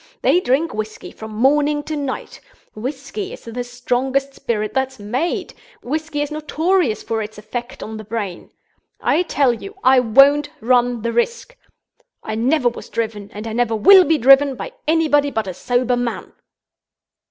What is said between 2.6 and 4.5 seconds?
Whisky is the strongest